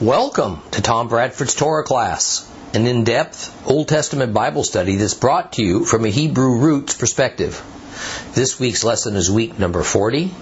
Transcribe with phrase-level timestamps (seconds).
[0.00, 5.52] Welcome to Tom Bradford's Torah class, an in depth Old Testament Bible study that's brought
[5.52, 7.62] to you from a Hebrew roots perspective.
[8.32, 10.32] This week's lesson is week number 40,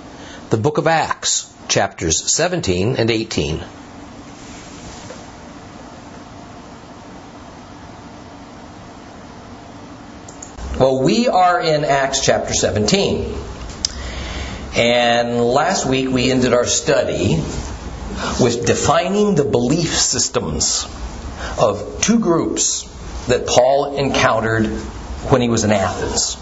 [0.48, 3.62] the book of Acts, chapters 17 and 18.
[10.80, 13.34] Well, we are in Acts chapter 17.
[14.74, 17.44] And last week we ended our study
[18.40, 20.86] with defining the belief systems
[21.58, 22.88] of two groups
[23.26, 26.36] that Paul encountered when he was in Athens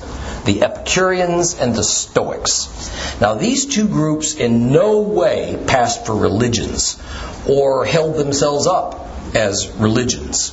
[0.44, 3.20] the Epicureans and the Stoics.
[3.20, 7.00] Now, these two groups in no way passed for religions
[7.46, 10.52] or held themselves up as religions,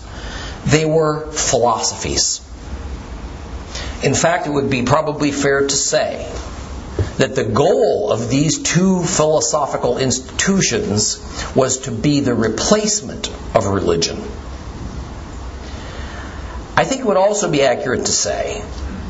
[0.66, 2.42] they were philosophies.
[4.04, 6.30] In fact, it would be probably fair to say
[7.18, 11.20] that the goal of these two philosophical institutions
[11.56, 14.18] was to be the replacement of religion.
[16.76, 18.64] I think it would also be accurate to say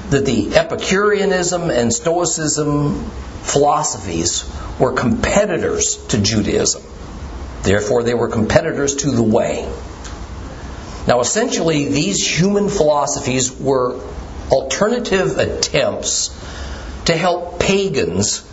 [0.10, 3.10] that the Epicureanism and Stoicism
[3.42, 4.50] philosophies
[4.80, 6.84] were competitors to Judaism.
[7.64, 9.70] Therefore, they were competitors to the way.
[11.08, 14.00] Now, essentially, these human philosophies were
[14.50, 16.30] alternative attempts
[17.08, 18.46] to help pagans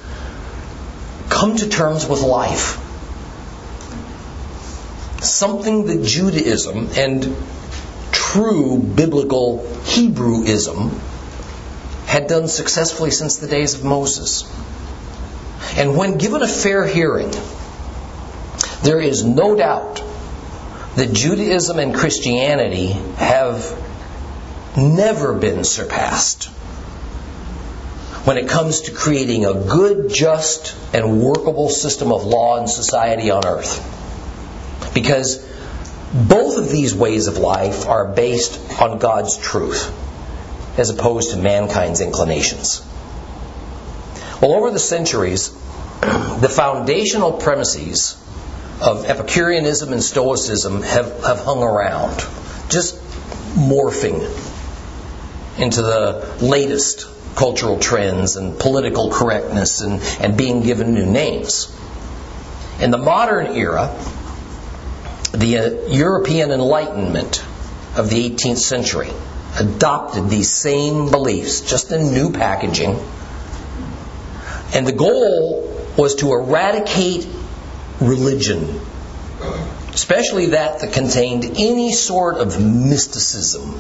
[1.29, 2.79] come to terms with life.
[5.25, 7.37] Something that Judaism and
[8.13, 10.97] true biblical Hebrewism
[12.07, 14.45] had done successfully since the days of Moses.
[15.77, 17.33] And when given a fair hearing,
[18.85, 19.97] there is no doubt
[20.95, 23.67] that Judaism and Christianity have
[24.77, 26.54] never been surpassed
[28.25, 33.31] when it comes to creating a good, just, and workable system of law and society
[33.31, 33.91] on earth.
[34.95, 35.45] Because
[36.13, 39.93] both of these ways of life are based on God's truth
[40.79, 42.81] as opposed to mankind's inclinations.
[44.41, 45.51] Well, over the centuries,
[46.01, 48.17] the foundational premises
[48.81, 52.17] of Epicureanism and Stoicism have, have hung around,
[52.71, 52.97] just
[53.55, 54.21] morphing
[55.59, 61.75] into the latest cultural trends and political correctness and, and being given new names.
[62.81, 63.95] In the modern era,
[65.33, 67.45] the uh, European Enlightenment
[67.97, 69.11] of the 18th century
[69.59, 72.99] adopted these same beliefs, just in new packaging.
[74.75, 77.29] And the goal was to eradicate
[78.01, 78.81] religion,
[79.93, 83.75] especially that that contained any sort of mysticism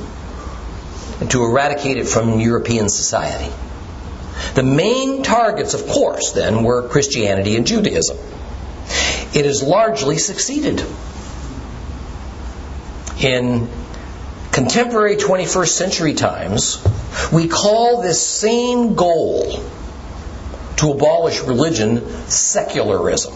[1.29, 3.53] to eradicate it from European society.
[4.55, 8.19] The main targets, of course, then, were Christianity and Judaism.
[9.35, 10.85] It has largely succeeded.
[13.19, 13.69] In
[14.53, 16.85] contemporary 21st century times,
[17.33, 19.63] we call this same goal
[20.77, 23.35] to abolish religion secularism.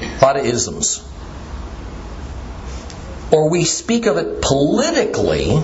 [0.00, 1.08] A lot of isms.
[3.30, 5.62] Or we speak of it politically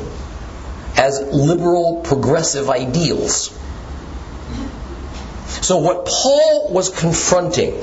[0.98, 3.56] as liberal progressive ideals.
[5.62, 7.74] So, what Paul was confronting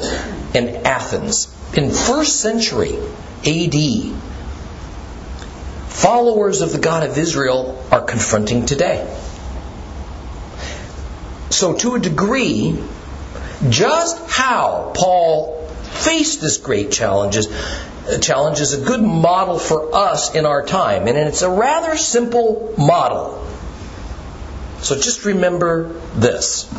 [0.53, 2.97] in Athens in first century
[3.45, 3.75] AD,
[5.87, 9.07] followers of the God of Israel are confronting today.
[11.49, 12.77] So, to a degree,
[13.69, 17.47] just how Paul faced this great challenges
[18.21, 22.73] challenge is a good model for us in our time, and it's a rather simple
[22.77, 23.45] model.
[24.79, 26.69] So just remember this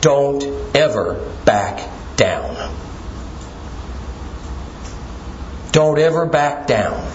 [0.00, 0.44] don't
[0.76, 2.74] ever back down.
[5.72, 7.12] Don't ever back down.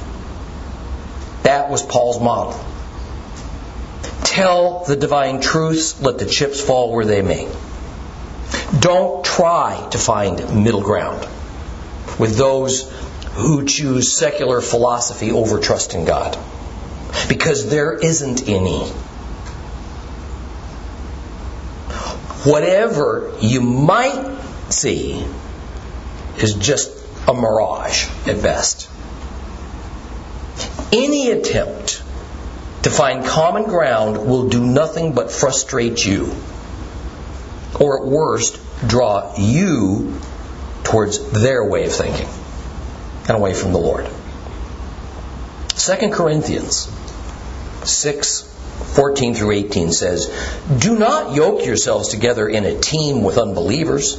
[1.43, 2.59] That was Paul's model.
[4.23, 7.49] Tell the divine truths, let the chips fall where they may.
[8.79, 11.27] Don't try to find middle ground
[12.19, 12.91] with those
[13.33, 16.37] who choose secular philosophy over trust in God.
[17.29, 18.83] Because there isn't any.
[22.43, 24.37] Whatever you might
[24.69, 25.25] see
[26.37, 26.91] is just
[27.27, 28.89] a mirage at best.
[30.91, 32.03] Any attempt
[32.83, 36.35] to find common ground will do nothing but frustrate you.
[37.79, 40.19] Or at worst, draw you
[40.83, 42.27] towards their way of thinking
[43.27, 44.07] and away from the Lord.
[45.75, 46.89] 2 Corinthians
[47.83, 48.51] 6
[48.93, 50.29] 14 through 18 says,
[50.77, 54.15] Do not yoke yourselves together in a team with unbelievers.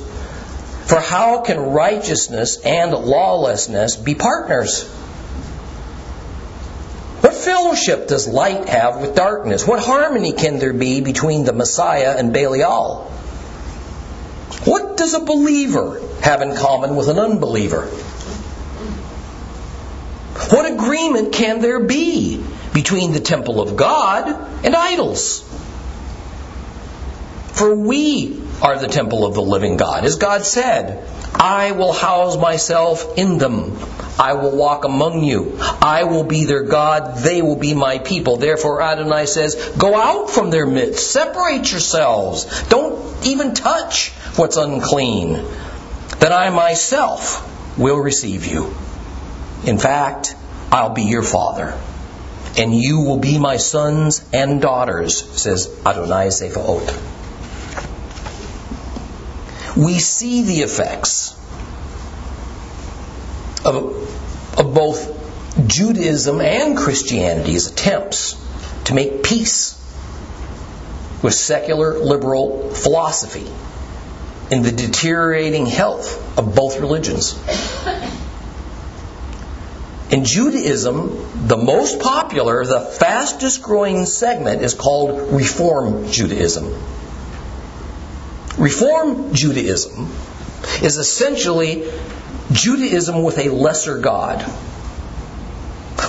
[0.87, 4.89] For how can righteousness and lawlessness be partners?
[7.21, 9.67] What fellowship does light have with darkness?
[9.67, 13.11] What harmony can there be between the Messiah and Belial?
[14.65, 17.91] What does a believer have in common with an unbeliever?
[20.83, 22.43] Agreement can there be
[22.75, 24.27] between the temple of God
[24.65, 25.49] and idols?
[27.53, 30.05] For we are the temple of the living God.
[30.05, 33.79] As God said, I will house myself in them.
[34.19, 35.57] I will walk among you.
[35.61, 37.19] I will be their God.
[37.19, 38.37] They will be my people.
[38.37, 41.13] Therefore, Adonai says, Go out from their midst.
[41.13, 42.69] Separate yourselves.
[42.69, 45.45] Don't even touch what's unclean.
[46.19, 48.75] Then I myself will receive you.
[49.65, 50.35] In fact,
[50.73, 51.79] I'll be your father.
[52.59, 57.13] And you will be my sons and daughters, says Adonai Tzva'ot
[59.77, 61.33] we see the effects
[63.65, 68.37] of, of both Judaism and Christianity's attempts
[68.85, 69.79] to make peace
[71.23, 73.47] with secular liberal philosophy
[74.51, 77.39] in the deteriorating health of both religions.
[80.13, 86.67] In Judaism, the most popular, the fastest growing segment is called Reform Judaism.
[88.59, 90.13] Reform Judaism
[90.83, 91.91] is essentially
[92.53, 94.45] Judaism with a lesser God,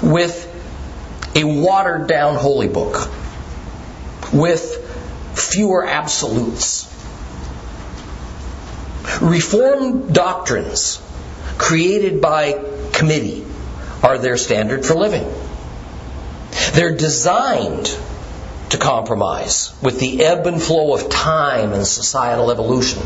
[0.02, 0.50] with
[1.34, 3.10] a watered down holy book,
[4.34, 6.90] with fewer absolutes.
[9.22, 11.02] Reform doctrines
[11.58, 12.62] created by
[12.92, 13.43] committee
[14.04, 15.26] are their standard for living.
[16.74, 17.98] They're designed
[18.70, 23.02] to compromise with the ebb and flow of time and societal evolution.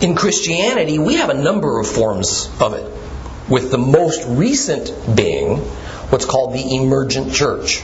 [0.00, 2.90] In Christianity, we have a number of forms of it,
[3.48, 5.58] with the most recent being
[6.10, 7.82] what's called the emergent church.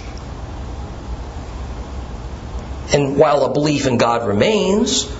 [2.92, 5.10] And while a belief in God remains,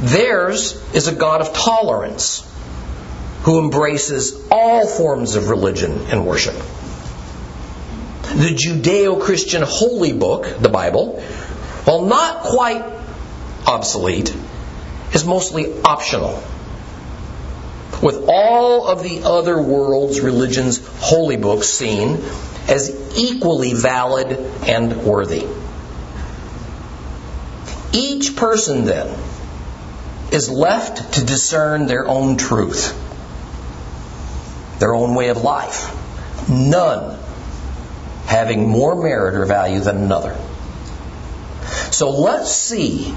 [0.00, 2.46] theirs is a God of tolerance
[3.42, 6.54] who embraces all forms of religion and worship
[8.34, 11.20] the Judeo Christian holy book, the Bible,
[11.84, 12.84] while not quite
[13.66, 14.34] obsolete,
[15.12, 16.42] is mostly optional.
[18.00, 22.22] With all of the other world's religions' holy books seen
[22.68, 25.46] as equally valid and worthy.
[27.92, 29.18] Each person, then,
[30.30, 32.96] is left to discern their own truth,
[34.80, 35.96] their own way of life.
[36.48, 37.18] None
[38.26, 40.36] having more merit or value than another.
[41.90, 43.14] So let's see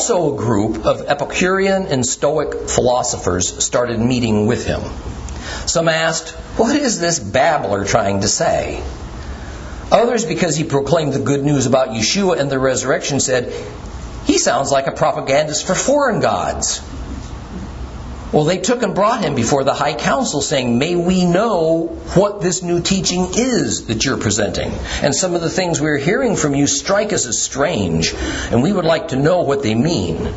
[0.00, 4.80] Also, a group of Epicurean and Stoic philosophers started meeting with him.
[5.66, 8.82] Some asked, What is this babbler trying to say?
[9.92, 13.52] Others, because he proclaimed the good news about Yeshua and the resurrection, said,
[14.24, 16.80] He sounds like a propagandist for foreign gods.
[18.32, 22.40] Well, they took and brought him before the high council, saying, May we know what
[22.40, 24.70] this new teaching is that you're presenting.
[25.02, 28.14] And some of the things we're hearing from you strike us as strange,
[28.52, 30.32] and we would like to know what they mean.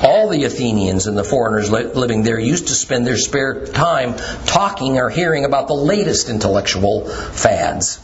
[0.00, 4.14] All the Athenians and the foreigners living there used to spend their spare time
[4.44, 7.98] talking or hearing about the latest intellectual fads.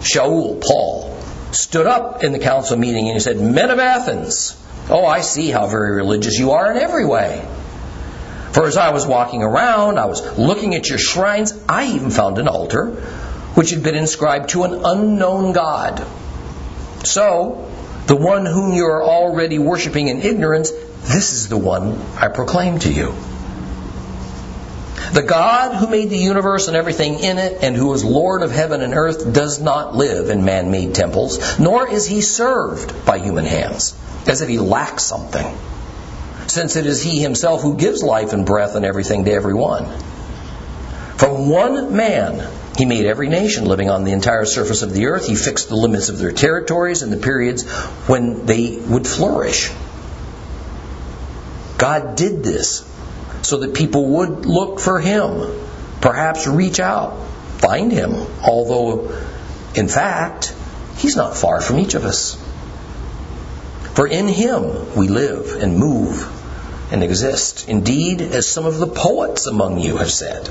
[0.00, 1.16] Shaul, Paul,
[1.52, 4.60] stood up in the council meeting and he said, Men of Athens,
[4.90, 7.46] oh, I see how very religious you are in every way.
[8.52, 12.38] For as I was walking around, I was looking at your shrines, I even found
[12.38, 12.90] an altar
[13.54, 16.06] which had been inscribed to an unknown God.
[17.04, 17.70] So,
[18.06, 22.78] the one whom you are already worshiping in ignorance, this is the one I proclaim
[22.80, 23.14] to you.
[25.12, 28.50] The God who made the universe and everything in it, and who is Lord of
[28.50, 33.18] heaven and earth, does not live in man made temples, nor is he served by
[33.18, 33.94] human hands,
[34.26, 35.54] as if he lacks something,
[36.52, 39.86] since it is he himself who gives life and breath and everything to everyone.
[41.16, 45.26] From one man, he made every nation living on the entire surface of the earth.
[45.26, 47.66] He fixed the limits of their territories and the periods
[48.06, 49.70] when they would flourish.
[51.78, 52.86] God did this
[53.40, 55.58] so that people would look for him,
[56.02, 57.16] perhaps reach out,
[57.60, 59.10] find him, although,
[59.74, 60.54] in fact,
[60.96, 62.34] he's not far from each of us.
[63.94, 66.40] For in him we live and move
[66.92, 67.68] and exist.
[67.68, 70.48] Indeed, as some of the poets among you have said,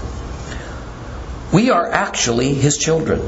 [1.54, 3.22] we are actually his children.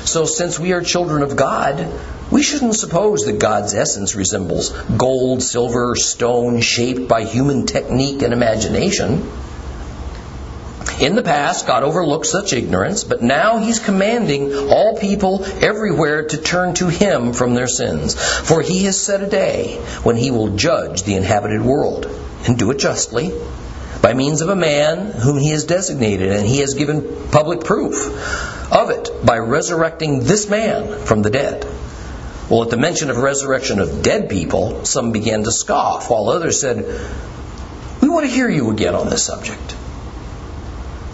[0.00, 1.88] So, since we are children of God,
[2.30, 8.32] we shouldn't suppose that God's essence resembles gold, silver, stone shaped by human technique and
[8.32, 9.30] imagination.
[11.00, 16.38] In the past, God overlooked such ignorance, but now He's commanding all people everywhere to
[16.38, 18.14] turn to Him from their sins.
[18.14, 22.06] For He has set a day when He will judge the inhabited world,
[22.46, 23.32] and do it justly,
[24.00, 28.72] by means of a man whom He has designated, and He has given public proof
[28.72, 31.66] of it by resurrecting this man from the dead.
[32.50, 36.60] Well, at the mention of resurrection of dead people, some began to scoff, while others
[36.60, 36.84] said,
[38.00, 39.76] We want to hear you again on this subject.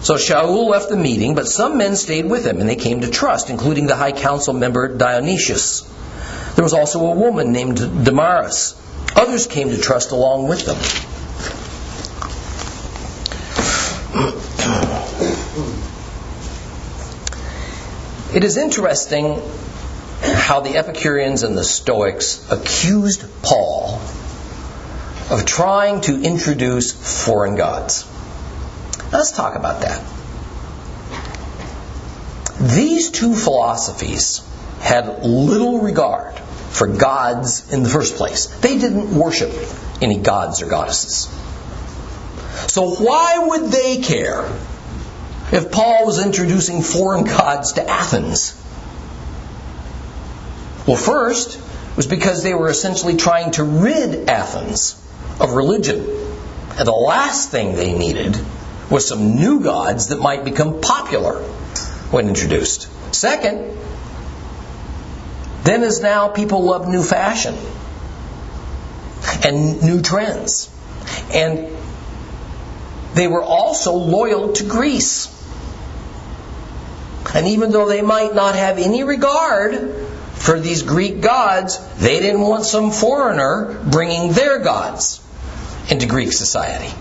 [0.01, 3.09] So Shaul left the meeting, but some men stayed with him, and they came to
[3.09, 5.81] trust, including the high council member Dionysius.
[6.55, 8.75] There was also a woman named Damaris.
[9.15, 10.77] Others came to trust along with them.
[18.31, 19.41] It is interesting
[20.21, 23.99] how the Epicureans and the Stoics accused Paul
[25.31, 28.07] of trying to introduce foreign gods.
[29.11, 30.03] Let's talk about that.
[32.61, 34.47] These two philosophies
[34.79, 36.37] had little regard
[36.69, 38.45] for gods in the first place.
[38.45, 39.51] They didn't worship
[40.03, 41.27] any gods or goddesses.
[42.69, 44.45] So why would they care
[45.51, 48.53] if Paul was introducing foreign gods to Athens?
[50.85, 51.59] Well, first
[51.95, 55.03] was because they were essentially trying to rid Athens
[55.39, 55.97] of religion.
[56.77, 58.37] And the last thing they needed
[58.91, 61.41] was some new gods that might become popular
[62.11, 62.87] when introduced.
[63.15, 63.75] Second,
[65.63, 67.55] then as now people love new fashion
[69.43, 70.69] and new trends.
[71.33, 71.75] And
[73.13, 75.35] they were also loyal to Greece.
[77.33, 79.93] And even though they might not have any regard
[80.33, 85.21] for these Greek gods, they didn't want some foreigner bringing their gods
[85.89, 86.93] into Greek society.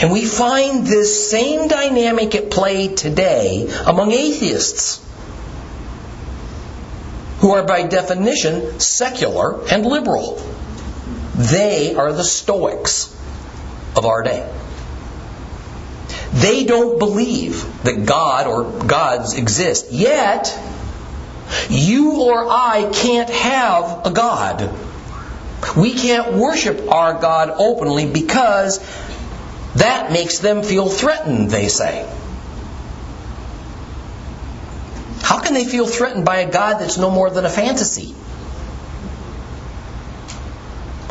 [0.00, 5.00] And we find this same dynamic at play today among atheists,
[7.38, 10.36] who are by definition secular and liberal.
[11.34, 13.14] They are the Stoics
[13.96, 14.48] of our day.
[16.32, 19.92] They don't believe that God or gods exist.
[19.92, 20.58] Yet,
[21.68, 24.70] you or I can't have a God.
[25.76, 28.78] We can't worship our God openly because
[29.76, 32.08] that makes them feel threatened, they say.
[35.22, 38.14] How can they feel threatened by a God that's no more than a fantasy?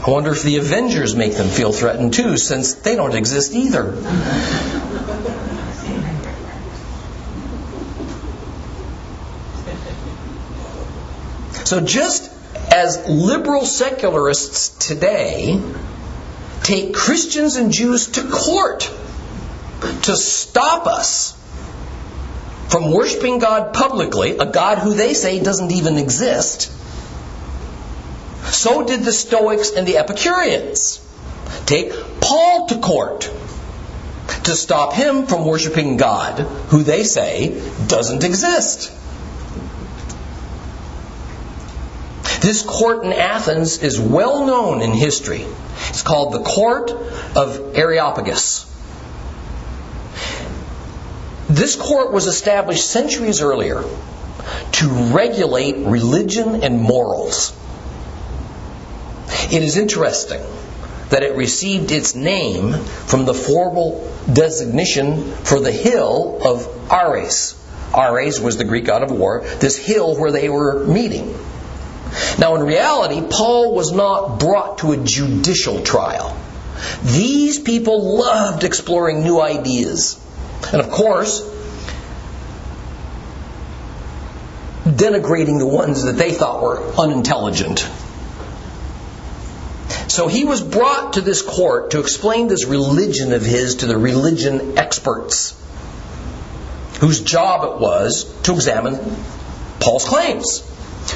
[0.05, 3.95] I wonder if the Avengers make them feel threatened too, since they don't exist either.
[11.71, 12.29] So, just
[12.69, 15.57] as liberal secularists today
[16.63, 18.91] take Christians and Jews to court
[20.01, 21.31] to stop us
[22.67, 26.69] from worshiping God publicly, a God who they say doesn't even exist,
[28.51, 30.99] so did the Stoics and the Epicureans
[31.67, 33.31] take Paul to court
[34.43, 38.91] to stop him from worshiping God who they say doesn't exist.
[42.41, 45.45] This court in Athens is well known in history.
[45.89, 46.89] It's called the Court
[47.35, 48.65] of Areopagus.
[51.47, 53.83] This court was established centuries earlier
[54.71, 57.53] to regulate religion and morals.
[59.51, 60.41] It is interesting
[61.09, 67.55] that it received its name from the formal designation for the hill of Ares.
[67.93, 71.37] Ares was the Greek god of war, this hill where they were meeting.
[72.39, 76.37] Now, in reality, Paul was not brought to a judicial trial.
[77.03, 80.17] These people loved exploring new ideas
[80.71, 81.41] And of course,
[84.85, 87.87] denigrating the ones that they thought were unintelligent.
[90.07, 93.97] So he was brought to this court to explain this religion of his to the
[93.97, 95.57] religion experts,
[96.99, 98.99] whose job it was to examine
[99.79, 100.67] Paul's claims.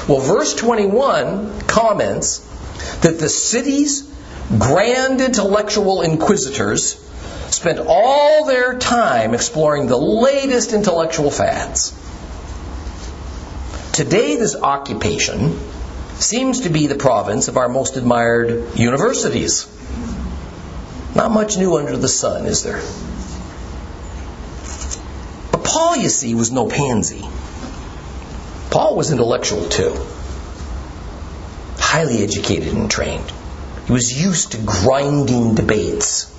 [0.08, 2.38] Well, verse 21 comments
[3.00, 4.02] that the city's
[4.58, 7.02] grand intellectual inquisitors
[7.50, 11.92] spent all their time exploring the latest intellectual fads.
[13.92, 15.58] Today, this occupation
[16.18, 19.66] seems to be the province of our most admired universities.
[21.14, 22.82] Not much new under the sun, is there?
[25.50, 27.24] But Paul, you see, was no pansy.
[28.70, 29.96] Paul was intellectual too,
[31.78, 33.32] highly educated and trained.
[33.86, 36.32] He was used to grinding debates,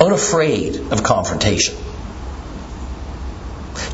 [0.00, 1.76] unafraid of confrontation.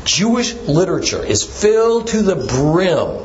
[0.05, 3.23] Jewish literature is filled to the brim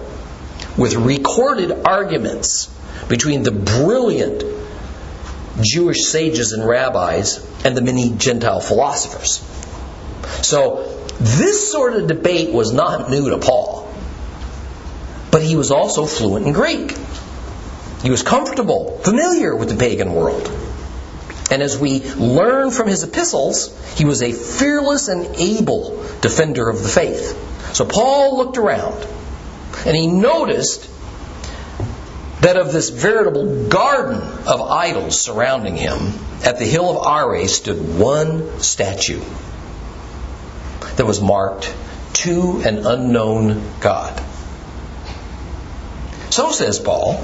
[0.76, 2.70] with recorded arguments
[3.08, 4.44] between the brilliant
[5.60, 9.42] Jewish sages and rabbis and the many Gentile philosophers.
[10.42, 13.57] So, this sort of debate was not new to Paul.
[15.48, 16.94] He was also fluent in Greek.
[18.02, 20.46] He was comfortable, familiar with the pagan world.
[21.50, 26.82] And as we learn from his epistles, he was a fearless and able defender of
[26.82, 27.74] the faith.
[27.74, 29.06] So Paul looked around
[29.86, 30.86] and he noticed
[32.42, 36.12] that of this veritable garden of idols surrounding him,
[36.44, 39.22] at the hill of Ares stood one statue
[40.96, 41.74] that was marked
[42.12, 44.27] to an unknown God.
[46.38, 47.20] So says Paul,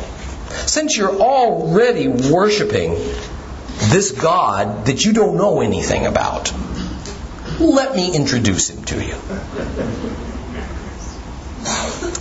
[0.66, 2.96] since you're already worshiping
[3.78, 6.52] this God that you don't know anything about,
[7.60, 9.14] let me introduce him to you.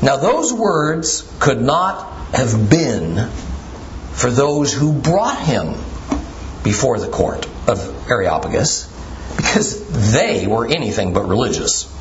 [0.03, 3.27] Now, those words could not have been
[4.11, 5.73] for those who brought him
[6.63, 8.85] before the court of Areopagus
[9.35, 11.91] because they were anything but religious.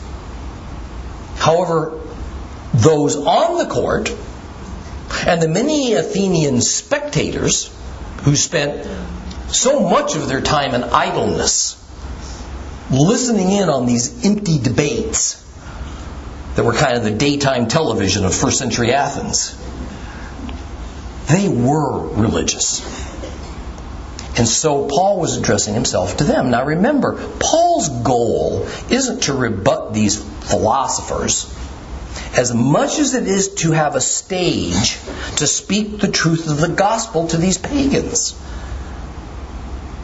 [1.36, 1.98] However,
[2.74, 4.14] those on the court
[5.26, 7.70] and the many Athenian spectators
[8.22, 8.88] who spent
[9.48, 11.78] so much of their time in idleness
[12.90, 15.38] listening in on these empty debates
[16.56, 19.56] that were kind of the daytime television of first century Athens.
[21.28, 22.80] They were religious.
[24.36, 26.50] And so Paul was addressing himself to them.
[26.50, 31.44] Now remember, Paul's goal isn't to rebut these philosophers
[32.34, 34.98] as much as it is to have a stage
[35.36, 38.34] to speak the truth of the gospel to these pagans.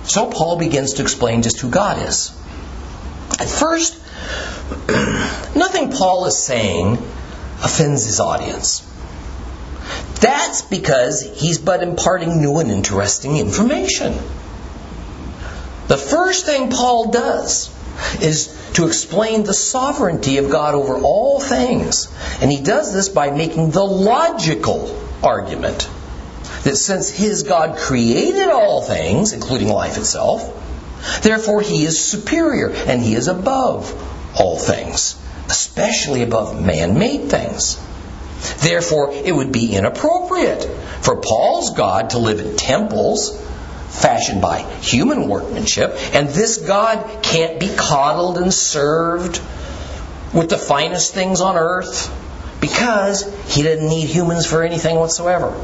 [0.05, 2.31] So Paul begins to explain just who God is.
[3.38, 3.95] At first,
[5.57, 6.95] nothing Paul is saying
[7.62, 8.85] offends his audience.
[10.21, 14.14] That's because he's but imparting new and interesting information.
[15.87, 17.71] The first thing Paul does
[18.21, 22.09] is to explain the sovereignty of God over all things.
[22.41, 25.89] And he does this by making the logical argument
[26.65, 30.43] that since his God created all things, including life itself,
[31.23, 33.93] therefore he is superior and he is above
[34.39, 37.81] all things, especially above man made things.
[38.61, 40.63] Therefore, it would be inappropriate
[41.03, 43.37] for Paul's God to live in temples
[43.88, 49.40] fashioned by human workmanship, and this God can't be coddled and served
[50.33, 52.14] with the finest things on earth
[52.61, 53.22] because
[53.55, 55.59] he didn't need humans for anything whatsoever.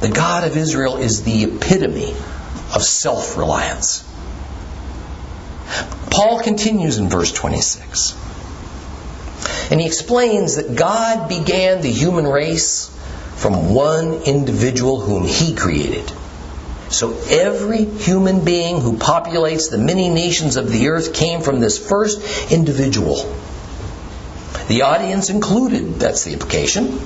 [0.00, 2.10] The God of Israel is the epitome
[2.74, 4.02] of self reliance.
[6.10, 8.14] Paul continues in verse 26.
[9.70, 12.88] And he explains that God began the human race
[13.36, 16.10] from one individual whom he created.
[16.96, 21.76] So every human being who populates the many nations of the earth came from this
[21.76, 23.16] first individual.
[24.68, 26.98] The audience included, that's the implication.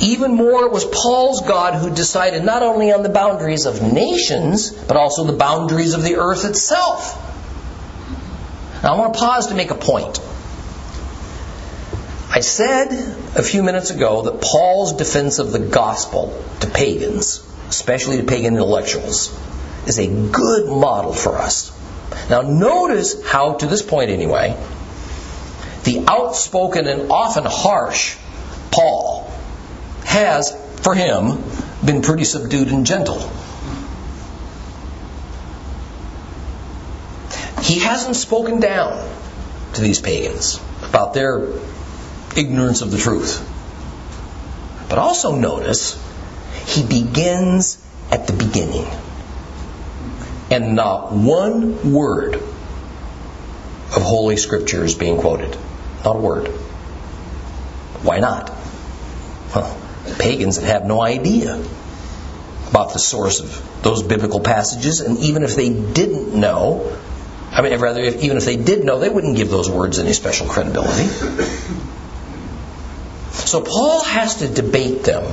[0.00, 4.72] Even more, it was Paul's God who decided not only on the boundaries of nations,
[4.72, 7.14] but also the boundaries of the earth itself.
[8.82, 10.18] Now, I want to pause to make a point.
[12.32, 12.90] I said
[13.36, 18.54] a few minutes ago that Paul's defense of the gospel to pagans, especially to pagan
[18.54, 19.34] intellectuals,
[19.86, 21.72] is a good model for us.
[22.28, 24.56] Now, notice how, to this point anyway,
[25.84, 28.16] the outspoken and often harsh
[28.70, 29.32] Paul
[30.04, 31.42] has, for him,
[31.84, 33.30] been pretty subdued and gentle.
[37.70, 39.08] he hasn't spoken down
[39.74, 41.52] to these pagans about their
[42.36, 43.46] ignorance of the truth.
[44.88, 45.94] But also notice,
[46.70, 48.86] he begins at the beginning.
[50.50, 55.56] And not one word of Holy Scripture is being quoted.
[56.04, 56.46] Not a word.
[58.02, 58.50] Why not?
[59.54, 59.80] Well,
[60.18, 61.56] pagans have no idea
[62.68, 66.96] about the source of those biblical passages, and even if they didn't know,
[67.50, 70.12] I mean, rather, if, even if they did know, they wouldn't give those words any
[70.12, 71.08] special credibility.
[73.32, 75.24] So Paul has to debate them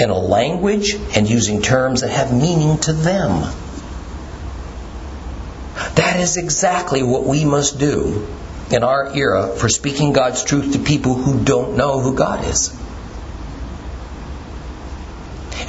[0.00, 3.52] in a language and using terms that have meaning to them.
[5.94, 8.26] That is exactly what we must do
[8.70, 12.76] in our era for speaking God's truth to people who don't know who God is.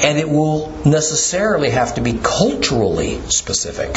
[0.03, 3.95] And it will necessarily have to be culturally specific.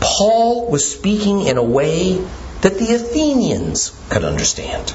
[0.00, 2.18] Paul was speaking in a way
[2.60, 4.92] that the Athenians could understand.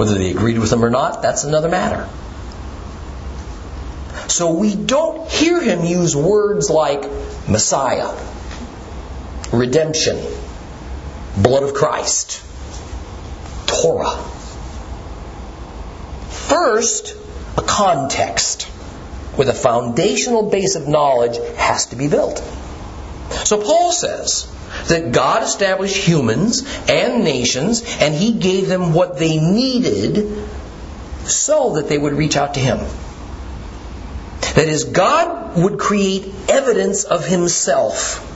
[0.00, 2.08] Whether they agreed with him or not, that's another matter.
[4.28, 7.02] So we don't hear him use words like
[7.46, 8.08] Messiah,
[9.52, 10.16] redemption,
[11.36, 12.42] blood of Christ,
[13.66, 14.16] Torah.
[16.30, 17.14] First,
[17.58, 18.70] a context
[19.36, 22.38] with a foundational base of knowledge has to be built.
[23.44, 24.50] So Paul says
[24.88, 30.48] that God established humans and nations and he gave them what they needed
[31.24, 32.78] so that they would reach out to him.
[34.54, 38.26] That is, God would create evidence of himself.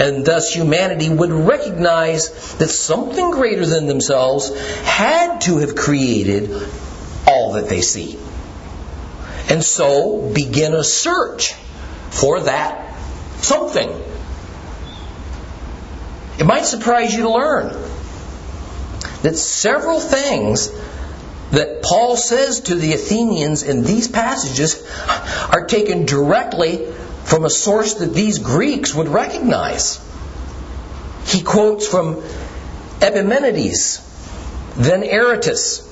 [0.00, 6.50] And thus humanity would recognize that something greater than themselves had to have created
[7.26, 8.18] all that they see.
[9.48, 11.54] And so begin a search
[12.10, 12.88] for that
[13.42, 13.88] something.
[16.38, 17.68] It might surprise you to learn
[19.22, 20.70] that several things
[21.50, 24.86] that Paul says to the Athenians in these passages
[25.50, 26.86] are taken directly
[27.24, 30.00] from a source that these Greeks would recognize.
[31.26, 32.22] He quotes from
[33.02, 34.00] Epimenides,
[34.76, 35.86] then Aratus.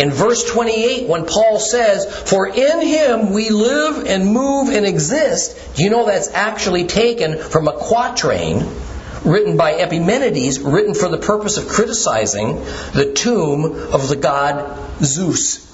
[0.00, 5.76] In verse 28, when Paul says, For in him we live and move and exist,
[5.76, 8.66] do you know that's actually taken from a quatrain
[9.28, 12.56] written by Epimenides, written for the purpose of criticizing
[12.92, 15.66] the tomb of the god Zeus.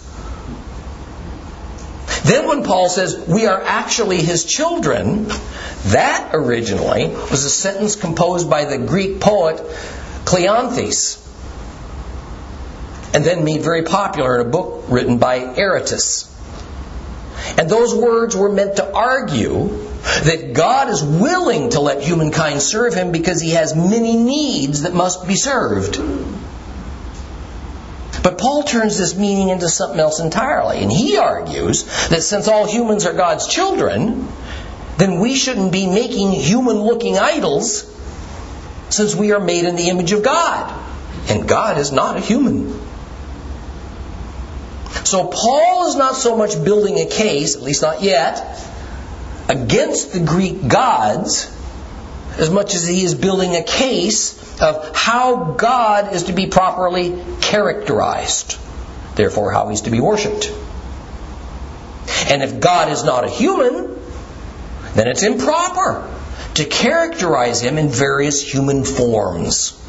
[2.25, 5.27] Then, when Paul says, We are actually his children,
[5.87, 9.59] that originally was a sentence composed by the Greek poet
[10.25, 11.21] Cleanthes,
[13.15, 16.31] and then made very popular in a book written by Aratus.
[17.59, 22.95] And those words were meant to argue that God is willing to let humankind serve
[22.95, 25.99] him because he has many needs that must be served.
[28.23, 30.83] But Paul turns this meaning into something else entirely.
[30.83, 34.29] And he argues that since all humans are God's children,
[34.97, 37.91] then we shouldn't be making human looking idols
[38.89, 40.81] since we are made in the image of God.
[41.29, 42.81] And God is not a human.
[45.05, 48.37] So Paul is not so much building a case, at least not yet,
[49.49, 51.51] against the Greek gods
[52.39, 57.23] as much as he is building a case of how God is to be properly
[57.41, 58.59] characterized,
[59.15, 60.53] therefore, how he's to be worshiped.
[62.29, 63.99] And if God is not a human,
[64.95, 66.11] then it's improper
[66.55, 69.81] to characterize him in various human forms,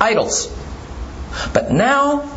[0.00, 0.46] idols.
[1.52, 2.30] But now,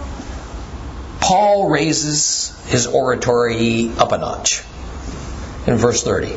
[1.22, 4.64] Paul raises his oratory up a notch
[5.68, 6.36] in verse 30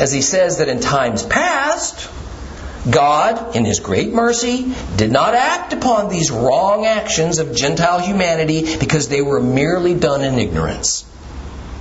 [0.00, 2.10] as he says that in times past,
[2.90, 8.78] God, in His great mercy, did not act upon these wrong actions of Gentile humanity
[8.78, 11.04] because they were merely done in ignorance.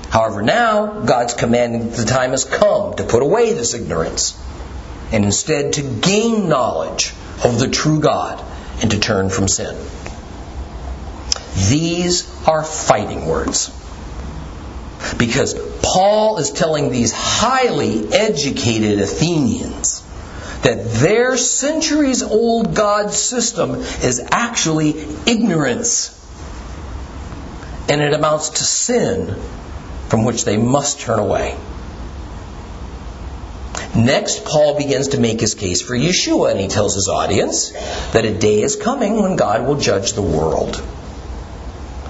[0.09, 4.37] However, now, God's commanding the time has come to put away this ignorance
[5.13, 7.13] and instead to gain knowledge
[7.45, 8.43] of the true God
[8.81, 9.77] and to turn from sin.
[11.69, 13.71] These are fighting words.
[15.17, 20.03] Because Paul is telling these highly educated Athenians
[20.61, 24.89] that their centuries old God system is actually
[25.25, 26.15] ignorance.
[27.89, 29.35] And it amounts to sin
[30.09, 31.57] from which they must turn away.
[33.95, 37.71] Next, Paul begins to make his case for Yeshua, and he tells his audience
[38.11, 40.79] that a day is coming when God will judge the world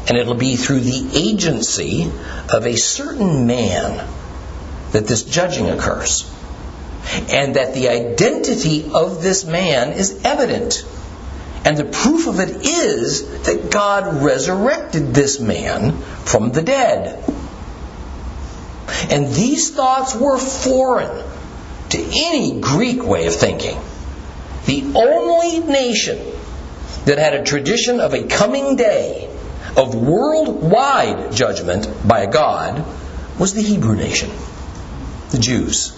[0.09, 2.11] and it'll be through the agency
[2.51, 4.07] of a certain man
[4.91, 6.35] that this judging occurs.
[7.31, 10.85] and that the identity of this man is evident.
[11.65, 15.93] And the proof of it is that God resurrected this man
[16.25, 17.23] from the dead.
[19.09, 21.23] And these thoughts were foreign
[21.89, 23.79] to any Greek way of thinking.
[24.65, 26.19] The only nation
[27.05, 29.29] that had a tradition of a coming day
[29.77, 32.85] of worldwide judgment by a God
[33.39, 34.29] was the Hebrew nation,
[35.31, 35.95] the Jews.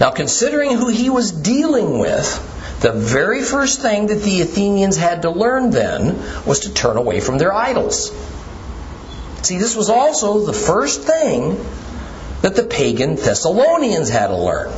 [0.00, 5.22] Now, considering who he was dealing with, the very first thing that the Athenians had
[5.22, 8.12] to learn then was to turn away from their idols.
[9.42, 11.56] See, this was also the first thing
[12.42, 14.72] that the pagan Thessalonians had to learn,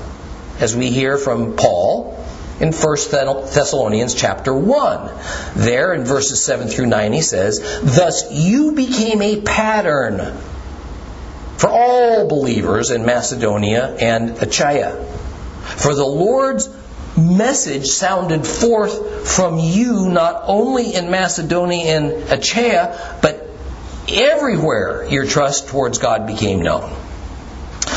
[0.59, 2.20] as we hear from Paul
[2.61, 5.11] in 1 Thessalonians chapter 1.
[5.57, 10.37] There in verses 7 through 9 he says, Thus you became a pattern
[11.57, 15.03] for all believers in Macedonia and Achaia.
[15.77, 16.69] For the Lord's
[17.17, 23.49] message sounded forth from you not only in Macedonia and Achaia, but
[24.09, 26.95] everywhere your trust towards God became known.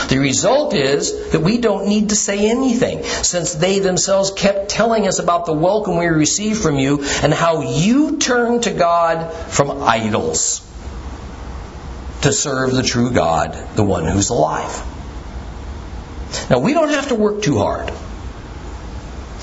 [0.10, 5.08] The result is that we don't need to say anything, since they themselves kept telling
[5.08, 9.84] us about the welcome we received from you and how you turned to God from
[9.84, 10.60] idols
[12.22, 14.84] to serve the true God, the one who's alive.
[16.50, 17.92] Now, we don't have to work too hard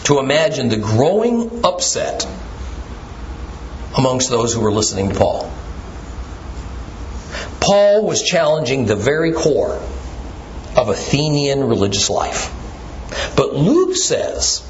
[0.04, 2.26] to imagine the growing upset
[3.96, 5.52] amongst those who were listening to Paul.
[7.60, 9.80] Paul was challenging the very core
[10.76, 12.54] of Athenian religious life.
[13.36, 14.60] But Luke says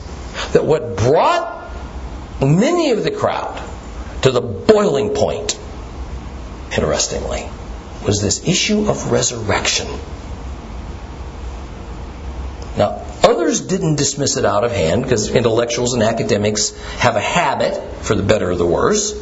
[0.52, 1.72] that what brought
[2.40, 3.62] many of the crowd
[4.22, 5.58] to the boiling point,
[6.72, 7.48] interestingly,
[8.06, 9.88] was this issue of resurrection.
[12.76, 18.02] Now, others didn't dismiss it out of hand because intellectuals and academics have a habit,
[18.02, 19.12] for the better or the worse,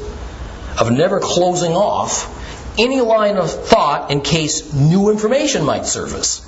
[0.78, 2.34] of never closing off
[2.78, 6.47] any line of thought in case new information might surface.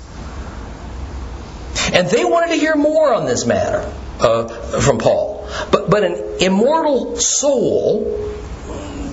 [1.93, 5.49] And they wanted to hear more on this matter uh, from Paul.
[5.71, 8.31] But, but an immortal soul,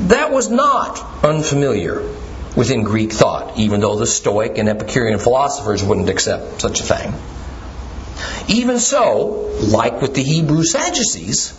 [0.08, 2.02] that was not unfamiliar
[2.56, 7.14] within Greek thought, even though the Stoic and Epicurean philosophers wouldn't accept such a thing.
[8.48, 11.52] Even so, like with the Hebrew Sadducees,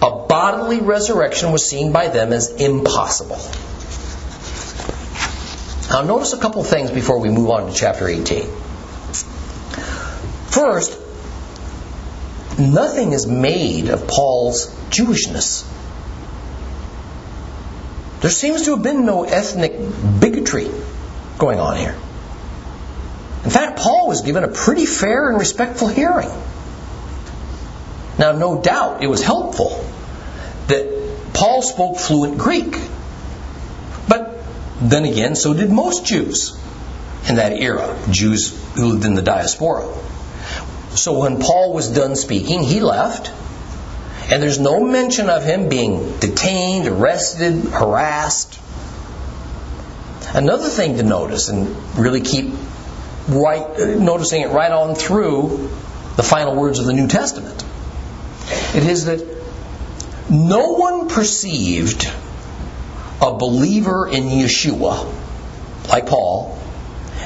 [0.00, 3.38] a bodily resurrection was seen by them as impossible.
[5.90, 8.46] Now, notice a couple things before we move on to chapter 18.
[10.58, 10.98] First,
[12.58, 15.64] nothing is made of Paul's Jewishness.
[18.22, 19.78] There seems to have been no ethnic
[20.18, 20.68] bigotry
[21.38, 21.94] going on here.
[23.44, 26.30] In fact, Paul was given a pretty fair and respectful hearing.
[28.18, 29.88] Now, no doubt it was helpful
[30.66, 32.76] that Paul spoke fluent Greek.
[34.08, 34.42] But
[34.80, 36.58] then again, so did most Jews
[37.28, 39.86] in that era, Jews who lived in the diaspora.
[41.00, 43.30] So when Paul was done speaking, he left.
[44.30, 48.60] And there's no mention of him being detained, arrested, harassed.
[50.34, 52.52] Another thing to notice and really keep
[53.28, 55.70] right, noticing it right on through
[56.16, 57.64] the final words of the New Testament.
[58.74, 59.24] It is that
[60.28, 62.06] no one perceived
[63.22, 65.10] a believer in Yeshua,
[65.88, 66.58] like Paul,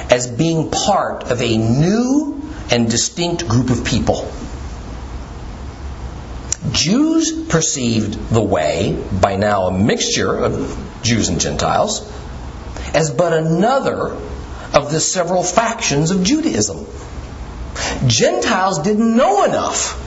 [0.09, 4.31] as being part of a new and distinct group of people.
[6.71, 12.09] Jews perceived the way, by now a mixture of Jews and Gentiles,
[12.93, 14.17] as but another
[14.73, 16.87] of the several factions of Judaism.
[18.07, 19.99] Gentiles didn't know enough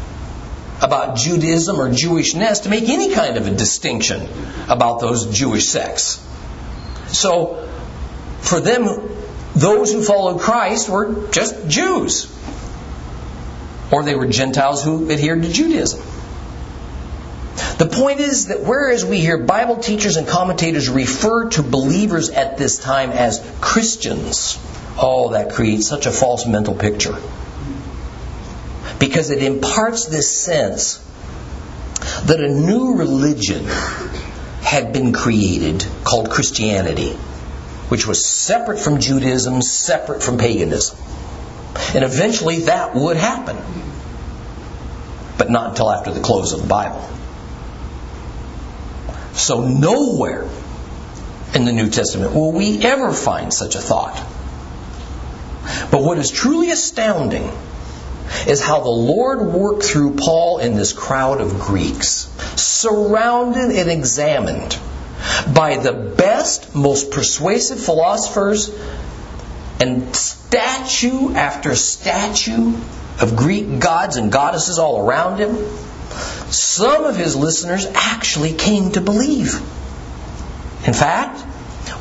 [0.82, 4.28] about Judaism or Jewishness to make any kind of a distinction
[4.68, 6.22] about those Jewish sects.
[7.08, 7.68] So,
[8.40, 9.15] for them,
[9.56, 12.30] those who followed Christ were just Jews.
[13.90, 16.02] Or they were Gentiles who adhered to Judaism.
[17.78, 22.58] The point is that whereas we hear Bible teachers and commentators refer to believers at
[22.58, 24.58] this time as Christians,
[24.98, 27.16] oh, that creates such a false mental picture.
[28.98, 30.98] Because it imparts this sense
[32.26, 33.64] that a new religion
[34.62, 37.16] had been created called Christianity,
[37.88, 40.98] which was separate from Judaism, separate from paganism.
[41.94, 43.56] And eventually that would happen.
[45.38, 47.08] But not until after the close of the Bible.
[49.34, 50.48] So nowhere
[51.54, 54.16] in the New Testament will we ever find such a thought.
[55.90, 57.50] But what is truly astounding
[58.46, 64.78] is how the Lord worked through Paul in this crowd of Greeks, surrounded and examined
[65.52, 68.70] by the best, most persuasive philosophers
[69.80, 72.74] and statue after statue
[73.20, 75.56] of Greek gods and goddesses all around him.
[76.50, 79.54] Some of his listeners actually came to believe.
[80.86, 81.40] In fact,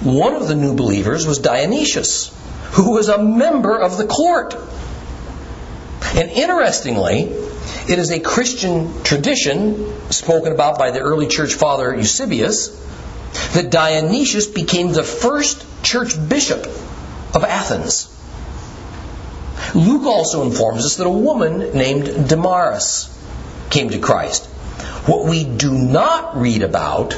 [0.04, 2.36] one of the new believers was Dionysius,
[2.72, 4.56] who was a member of the court.
[6.16, 7.24] And interestingly,
[7.90, 12.70] it is a Christian tradition spoken about by the early church father Eusebius
[13.54, 16.66] that Dionysius became the first church bishop
[17.34, 18.12] of Athens.
[19.74, 23.10] Luke also informs us that a woman named Damaris
[23.70, 24.46] came to Christ.
[25.06, 27.18] What we do not read about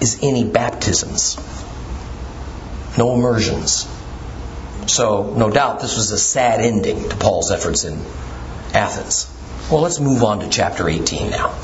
[0.00, 1.36] is any baptisms,
[2.96, 3.86] no immersions.
[4.86, 8.00] So, no doubt, this was a sad ending to Paul's efforts in
[8.72, 9.30] Athens.
[9.70, 11.54] Well, let's move on to chapter 18 now.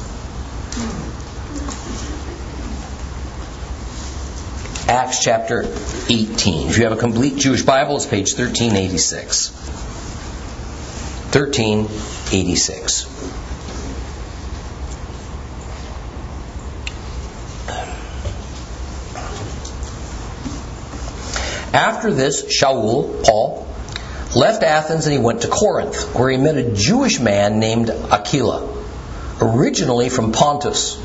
[4.87, 6.69] Acts chapter 18.
[6.69, 9.51] If you have a complete Jewish Bible, it's page 1386.
[11.33, 13.07] 1386.
[21.73, 23.67] After this, Shaul, Paul,
[24.37, 28.69] left Athens and he went to Corinth, where he met a Jewish man named Aquila,
[29.41, 30.99] originally from Pontus,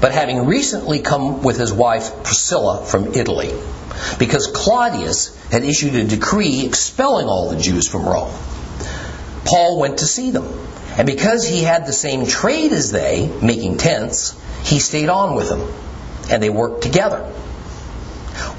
[0.00, 3.52] but having recently come with his wife Priscilla from Italy,
[4.18, 8.32] because Claudius had issued a decree expelling all the Jews from Rome.
[9.44, 10.46] Paul went to see them,
[10.96, 15.48] and because he had the same trade as they, making tents, he stayed on with
[15.48, 15.72] them,
[16.30, 17.32] and they worked together.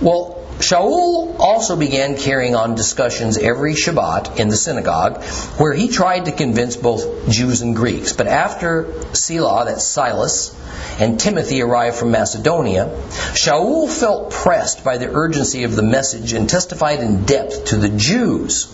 [0.02, 5.24] Well, Shaul also began carrying on discussions every Shabbat in the synagogue,
[5.58, 8.12] where he tried to convince both Jews and Greeks.
[8.12, 10.54] But after Sila, that's Silas,
[11.00, 12.88] and Timothy arrived from Macedonia,
[13.34, 17.90] Shaul felt pressed by the urgency of the message and testified in depth to the
[17.90, 18.66] Jews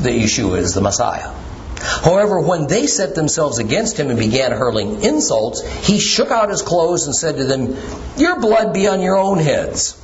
[0.00, 1.30] that Yeshua is the Messiah.
[1.78, 6.62] However, when they set themselves against him and began hurling insults, he shook out his
[6.62, 7.76] clothes and said to them,
[8.16, 10.02] Your blood be on your own heads.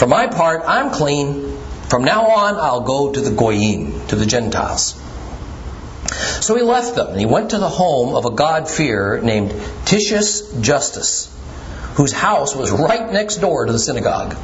[0.00, 1.58] For my part, I'm clean.
[1.90, 4.98] From now on, I'll go to the Goyim, to the Gentiles.
[6.40, 10.54] So he left them, and he went to the home of a God-fearer named Titius
[10.62, 11.28] Justus,
[11.96, 14.38] whose house was right next door to the synagogue.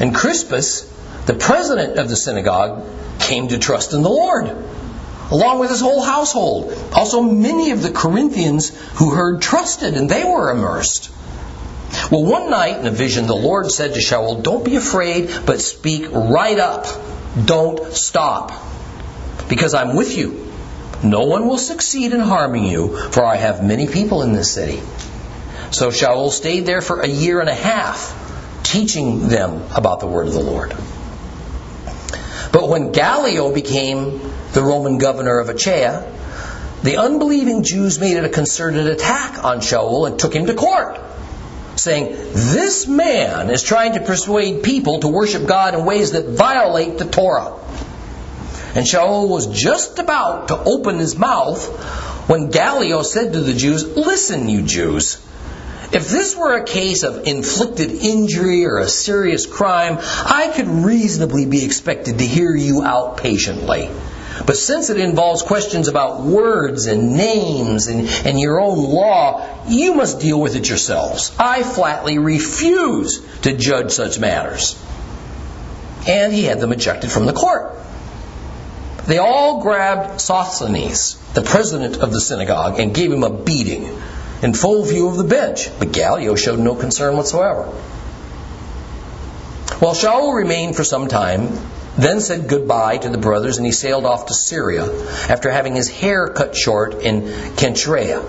[0.00, 0.90] And Crispus,
[1.26, 2.86] the president of the synagogue,
[3.18, 4.46] came to trust in the Lord,
[5.30, 6.72] along with his whole household.
[6.94, 11.10] Also, many of the Corinthians who heard trusted, and they were immersed.
[12.10, 15.60] Well, one night in a vision, the Lord said to Shaul, Don't be afraid, but
[15.60, 16.86] speak right up.
[17.44, 18.52] Don't stop.
[19.48, 20.46] Because I'm with you.
[21.02, 24.80] No one will succeed in harming you, for I have many people in this city.
[25.70, 30.26] So Shaul stayed there for a year and a half, teaching them about the word
[30.26, 30.70] of the Lord.
[32.52, 34.20] But when Gallio became
[34.52, 36.12] the Roman governor of Achaia,
[36.82, 40.98] the unbelieving Jews made it a concerted attack on Shaul and took him to court
[41.80, 46.98] saying, This man is trying to persuade people to worship God in ways that violate
[46.98, 47.56] the Torah.
[48.74, 51.66] And Shaul was just about to open his mouth
[52.28, 55.16] when Gallio said to the Jews, Listen, you Jews,
[55.92, 61.46] if this were a case of inflicted injury or a serious crime, I could reasonably
[61.46, 63.90] be expected to hear you out patiently.
[64.46, 69.94] But since it involves questions about words and names and, and your own law, you
[69.94, 71.32] must deal with it yourselves.
[71.38, 74.82] I flatly refuse to judge such matters.
[76.06, 77.76] And he had them ejected from the court.
[79.06, 84.00] They all grabbed Sosthenes, the president of the synagogue, and gave him a beating
[84.42, 85.68] in full view of the bench.
[85.78, 87.64] But Gallio showed no concern whatsoever.
[89.80, 91.58] While Shaul remained for some time,
[91.98, 94.84] then said goodbye to the brothers, and he sailed off to Syria
[95.28, 97.22] after having his hair cut short in
[97.56, 98.22] Cenchrea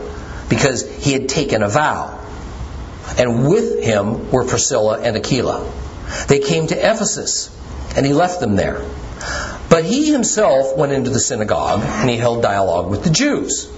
[0.49, 2.20] because he had taken a vow.
[3.18, 5.72] And with him were Priscilla and Aquila.
[6.28, 7.49] They came to Ephesus,
[7.95, 8.82] and he left them there.
[9.70, 13.72] But he himself went into the synagogue, and he held dialogue with the Jews.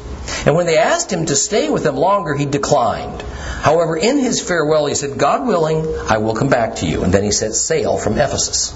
[0.46, 3.22] And when they asked him to stay with them longer, he declined.
[3.22, 7.04] However, in his farewell, he said, God willing, I will come back to you.
[7.04, 8.74] And then he set sail from Ephesus.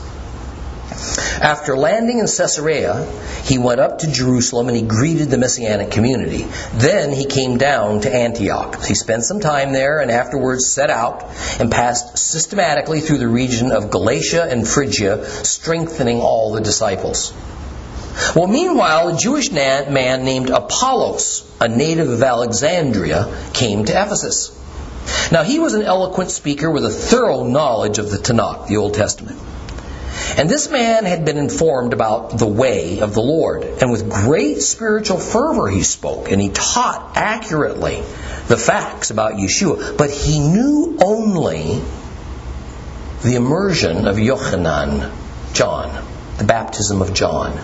[1.41, 3.05] After landing in Caesarea,
[3.43, 6.47] he went up to Jerusalem and he greeted the Messianic community.
[6.73, 8.83] Then he came down to Antioch.
[8.83, 11.23] He spent some time there and afterwards set out
[11.59, 17.33] and passed systematically through the region of Galatia and Phrygia, strengthening all the disciples.
[18.35, 24.51] Well, meanwhile, a Jewish man named Apollos, a native of Alexandria, came to Ephesus.
[25.31, 28.95] Now, he was an eloquent speaker with a thorough knowledge of the Tanakh, the Old
[28.95, 29.39] Testament.
[30.35, 34.61] And this man had been informed about the way of the Lord, and with great
[34.61, 38.03] spiritual fervor he spoke, and he taught accurately
[38.47, 39.97] the facts about Yeshua.
[39.97, 41.81] But he knew only
[43.23, 45.11] the immersion of Yochanan,
[45.53, 46.05] John,
[46.37, 47.57] the baptism of John.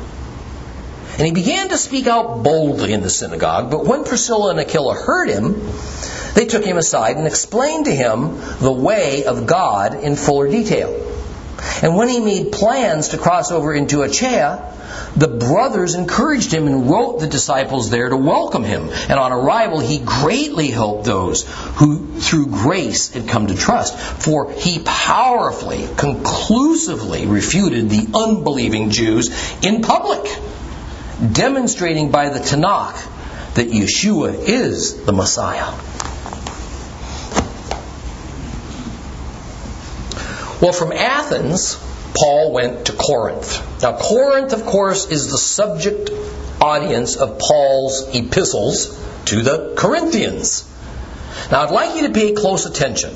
[1.18, 4.96] And he began to speak out boldly in the synagogue, but when Priscilla and Aquila
[4.96, 5.62] heard him,
[6.34, 11.13] they took him aside and explained to him the way of God in fuller detail.
[11.82, 14.74] And when he made plans to cross over into Achaia,
[15.16, 18.90] the brothers encouraged him and wrote the disciples there to welcome him.
[18.90, 21.44] And on arrival, he greatly helped those
[21.76, 23.98] who, through grace, had come to trust.
[23.98, 29.30] For he powerfully, conclusively refuted the unbelieving Jews
[29.62, 30.26] in public,
[31.32, 33.10] demonstrating by the Tanakh
[33.56, 35.74] that Yeshua is the Messiah.
[40.64, 41.78] Well, from Athens,
[42.16, 43.82] Paul went to Corinth.
[43.82, 46.10] Now, Corinth, of course, is the subject
[46.62, 50.64] audience of Paul's epistles to the Corinthians.
[51.52, 53.14] Now, I'd like you to pay close attention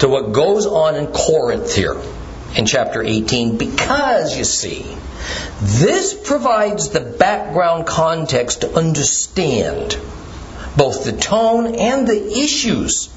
[0.00, 1.96] to what goes on in Corinth here
[2.56, 4.84] in chapter 18 because, you see,
[5.60, 9.96] this provides the background context to understand
[10.76, 13.08] both the tone and the issues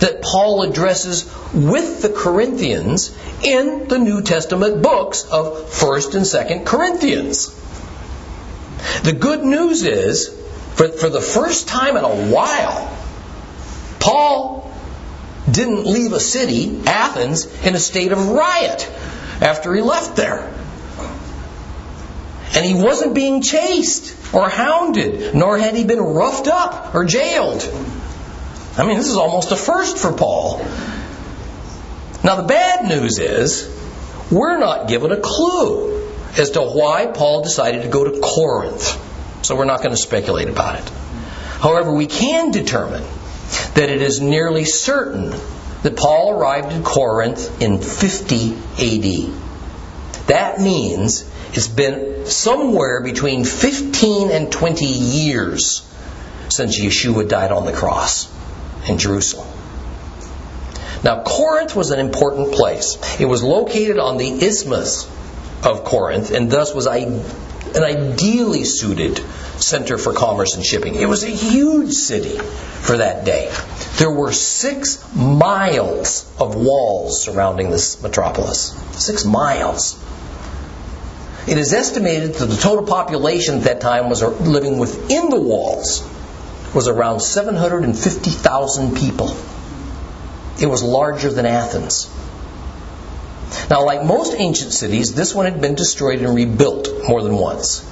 [0.00, 6.66] that Paul addresses with the Corinthians in the New Testament books of 1st and 2nd
[6.66, 7.54] Corinthians.
[9.02, 10.28] The good news is,
[10.74, 12.96] for, for the first time in a while,
[13.98, 14.72] Paul
[15.50, 18.90] didn't leave a city, Athens, in a state of riot
[19.40, 20.52] after he left there.
[22.54, 27.62] And he wasn't being chased or hounded, nor had he been roughed up or jailed.
[28.78, 30.58] I mean, this is almost a first for Paul.
[32.22, 33.68] Now, the bad news is,
[34.30, 39.44] we're not given a clue as to why Paul decided to go to Corinth.
[39.44, 40.88] So we're not going to speculate about it.
[41.60, 43.02] However, we can determine
[43.74, 45.30] that it is nearly certain
[45.82, 49.32] that Paul arrived in Corinth in 50 AD.
[50.28, 55.82] That means it's been somewhere between 15 and 20 years
[56.48, 58.32] since Yeshua died on the cross
[58.86, 59.48] in Jerusalem.
[61.04, 62.98] Now, Corinth was an important place.
[63.20, 65.08] It was located on the isthmus
[65.64, 67.22] of Corinth and thus was an
[67.76, 69.18] ideally suited
[69.60, 70.94] center for commerce and shipping.
[70.94, 73.52] It was a huge city for that day.
[73.98, 78.72] There were six miles of walls surrounding this metropolis.
[78.92, 80.02] Six miles.
[81.46, 86.06] It is estimated that the total population at that time was living within the walls
[86.74, 89.36] was around 750,000 people.
[90.60, 92.10] It was larger than Athens.
[93.70, 97.84] Now, like most ancient cities, this one had been destroyed and rebuilt more than once.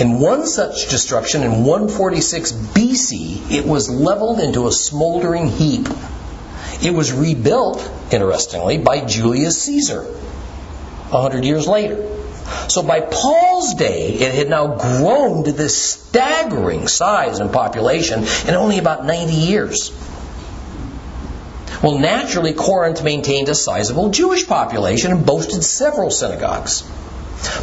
[0.00, 5.88] In one such destruction in 146 BC, it was leveled into a smoldering heap.
[6.82, 10.04] It was rebuilt, interestingly, by Julius Caesar
[11.12, 12.23] a hundred years later.
[12.68, 18.54] So by Paul's day, it had now grown to this staggering size and population in
[18.54, 19.92] only about 90 years.
[21.82, 26.82] Well, naturally, Corinth maintained a sizable Jewish population and boasted several synagogues.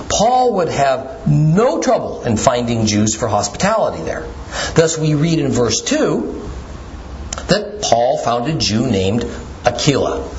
[0.10, 4.28] Paul would have no trouble in finding Jews for hospitality there.
[4.76, 6.50] Thus, we read in verse 2
[7.48, 9.26] that Paul found a Jew named
[9.66, 10.30] Aquila.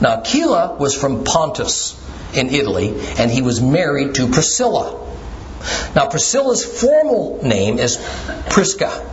[0.00, 1.94] Now, Aquila was from Pontus,
[2.38, 5.06] in Italy, and he was married to Priscilla.
[5.94, 7.96] Now, Priscilla's formal name is
[8.50, 9.06] Prisca.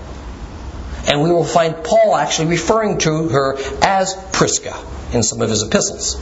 [1.07, 4.76] And we will find Paul actually referring to her as Prisca
[5.13, 6.19] in some of his epistles.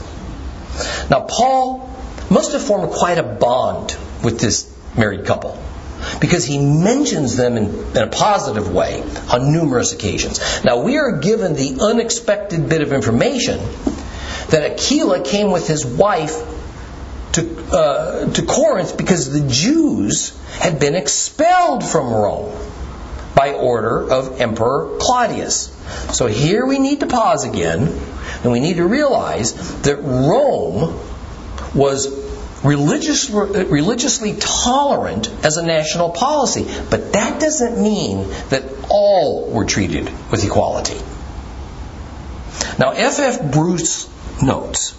[1.09, 1.89] Now, Paul
[2.29, 5.57] must have formed quite a bond with this married couple
[6.19, 9.01] because he mentions them in, in, a positive way
[9.31, 10.39] on numerous occasions.
[10.63, 13.59] Now, we are given the unexpected bit of information
[14.49, 16.35] that Aquila came with his wife
[17.33, 22.55] to, uh, to Corinth because the Jews had been expelled from Rome
[23.35, 25.69] by order of Emperor Claudius.
[26.13, 27.87] So here we need to pause again
[28.43, 30.99] and we need to realize that Rome
[31.73, 32.07] was
[32.63, 36.67] religious, religiously tolerant as a national policy.
[36.89, 40.99] But that doesn't mean that all were treated with equality.
[42.79, 43.51] Now, F.F.
[43.51, 44.07] Bruce
[44.41, 44.95] notes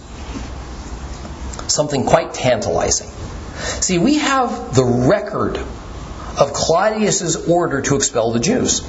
[1.75, 3.09] something quite tantalizing.
[3.81, 8.81] See, we have the record of Claudius's order to expel the Jews.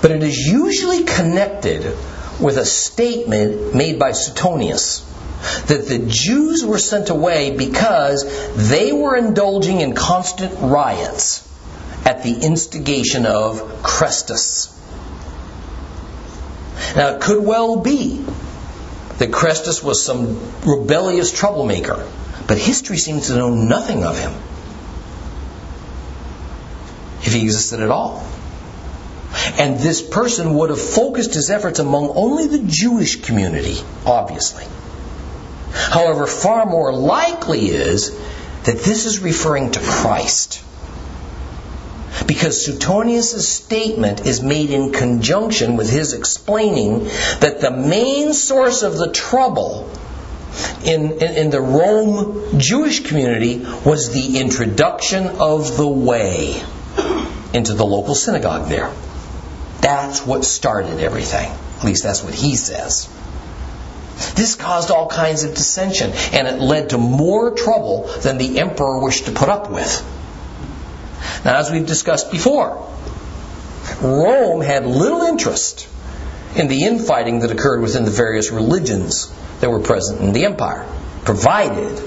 [0.00, 1.84] But it is usually connected
[2.40, 5.04] with a statement made by Suetonius
[5.66, 8.24] that the Jews were sent away because
[8.68, 11.46] they were indulging in constant riots
[12.04, 14.74] at the instigation of Chrestus.
[16.96, 18.24] Now, it could well be
[19.18, 22.06] that Chrestus was some rebellious troublemaker,
[22.46, 24.32] but history seems to know nothing of him,
[27.22, 28.24] if he existed at all.
[29.58, 34.64] And this person would have focused his efforts among only the Jewish community, obviously.
[35.72, 38.10] However, far more likely is
[38.64, 40.62] that this is referring to Christ.
[42.28, 47.04] Because Suetonius' statement is made in conjunction with his explaining
[47.40, 49.90] that the main source of the trouble
[50.84, 56.62] in, in, in, the Rome Jewish community was the introduction of the way
[57.54, 58.92] into the local synagogue there.
[59.80, 61.50] That's what started everything.
[61.78, 63.08] At least that's what he says.
[64.34, 69.02] This caused all kinds of dissension, and it led to more trouble than the emperor
[69.02, 70.04] wished to put up with.
[71.44, 72.86] Now, as we've discussed before,
[74.00, 75.88] Rome had little interest
[76.56, 80.86] in the infighting that occurred within the various religions that were present in the empire,
[81.24, 82.02] provided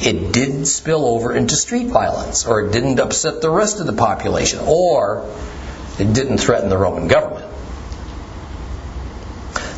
[0.00, 3.92] it didn't spill over into street violence, or it didn't upset the rest of the
[3.92, 5.24] population, or
[5.98, 7.46] it didn't threaten the Roman government.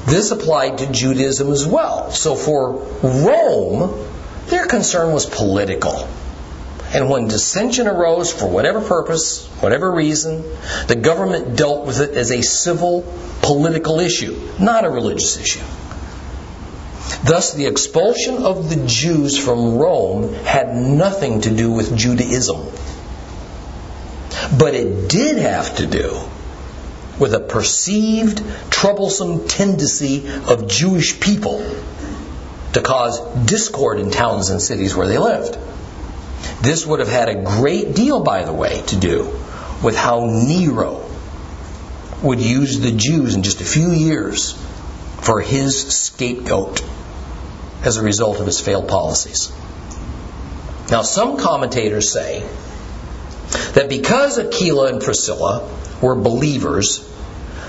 [0.06, 2.10] This applied to Judaism as well.
[2.10, 4.08] So for Rome,
[4.46, 6.08] their concern was political.
[6.94, 10.42] And when dissension arose for whatever purpose, whatever reason,
[10.86, 13.02] the government dealt with it as a civil
[13.42, 15.64] political issue, not a religious issue.
[17.24, 22.66] Thus, the expulsion of the Jews from Rome had nothing to do with Judaism.
[24.58, 26.18] But it did have to do
[27.18, 31.58] with a perceived troublesome tendency of Jewish people
[32.72, 35.58] to cause discord in towns and cities where they lived.
[36.60, 39.38] This would have had a great deal, by the way, to do
[39.82, 41.08] with how Nero
[42.22, 44.52] would use the Jews in just a few years
[45.20, 46.84] for his scapegoat
[47.84, 49.52] as a result of his failed policies.
[50.90, 52.48] Now, some commentators say
[53.74, 55.70] that because Aquila and Priscilla
[56.02, 57.08] were believers,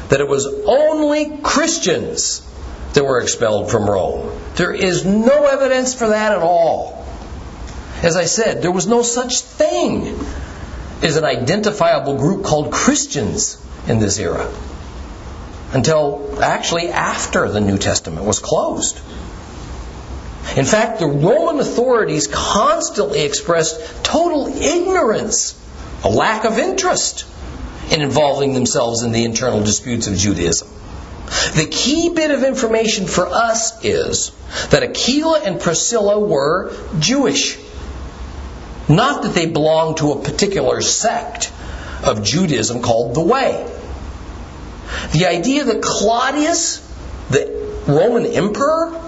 [0.09, 2.41] that it was only Christians
[2.93, 4.31] that were expelled from Rome.
[4.55, 6.98] There is no evidence for that at all.
[8.01, 10.17] As I said, there was no such thing
[11.01, 14.49] as an identifiable group called Christians in this era
[15.73, 18.97] until actually after the New Testament was closed.
[20.55, 25.55] In fact, the Roman authorities constantly expressed total ignorance,
[26.03, 27.25] a lack of interest
[27.91, 30.67] in involving themselves in the internal disputes of Judaism.
[31.55, 34.31] The key bit of information for us is
[34.71, 37.57] that Aquila and Priscilla were Jewish.
[38.89, 41.53] Not that they belonged to a particular sect
[42.03, 43.65] of Judaism called the Way.
[45.13, 46.79] The idea that Claudius,
[47.29, 48.99] the Roman emperor,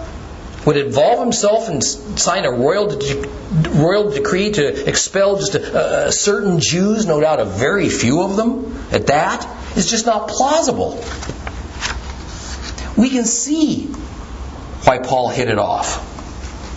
[0.66, 3.28] would involve himself and sign a royal, de-
[3.70, 8.36] royal decree to expel just a, a certain Jews, no doubt a very few of
[8.36, 11.04] them at that, is just not plausible.
[12.96, 13.86] We can see
[14.84, 16.08] why Paul hit it off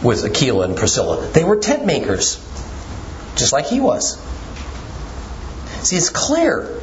[0.03, 1.27] with Aquila and Priscilla.
[1.29, 2.37] They were tent makers,
[3.37, 4.19] just like he was.
[5.83, 6.81] See, it's clear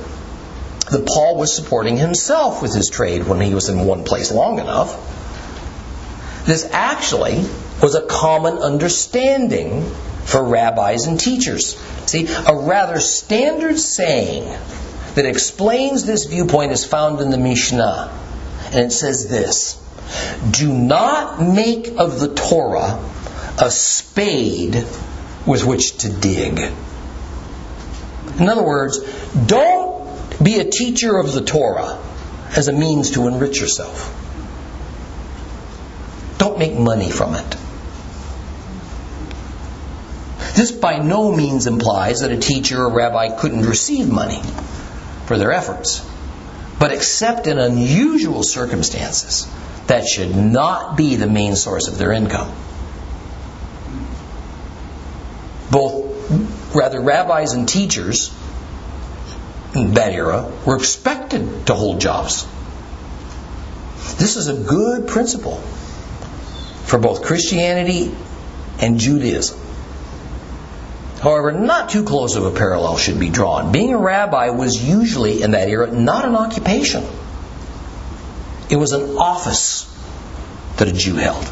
[0.92, 4.60] that Paul was supporting himself with his trade when he was in one place long
[4.60, 5.08] enough.
[6.46, 7.46] This actually
[7.82, 9.90] was a common understanding
[10.26, 11.78] for rabbis and teachers.
[12.06, 14.44] See, a rather standard saying
[15.16, 18.12] that explains this viewpoint is found in the Mishnah.
[18.66, 19.82] And it says this
[20.52, 23.00] Do not make of the Torah
[23.60, 24.86] a spade
[25.46, 26.60] with which to dig.
[28.40, 29.00] In other words,
[29.46, 32.00] don't be a teacher of the Torah
[32.56, 34.18] as a means to enrich yourself.
[36.38, 37.58] Don't make money from it.
[40.56, 44.42] This by no means implies that a teacher or rabbi couldn't receive money
[45.26, 46.06] for their efforts.
[46.80, 49.48] But except in unusual circumstances,
[49.88, 52.52] that should not be the main source of their income.
[55.72, 58.34] Both rather rabbis and teachers
[59.76, 62.46] in that era were expected to hold jobs.
[64.18, 65.58] This is a good principle
[66.86, 68.14] for both Christianity
[68.80, 69.60] and Judaism.
[71.22, 73.72] However, not too close of a parallel should be drawn.
[73.72, 77.06] Being a rabbi was usually, in that era, not an occupation.
[78.70, 79.86] It was an office
[80.78, 81.46] that a Jew held.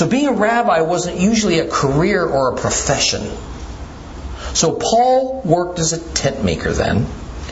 [0.00, 3.20] So being a rabbi wasn't usually a career or a profession.
[4.54, 7.04] So Paul worked as a tent maker then,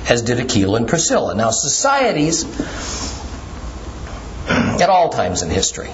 [0.08, 1.34] as did Aquila and Priscilla.
[1.34, 2.46] Now, societies,
[4.48, 5.90] at all times in history,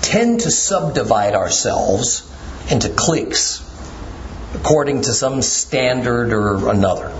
[0.00, 2.22] tend to subdivide ourselves
[2.70, 3.60] into cliques
[4.54, 7.12] according to some standard or another.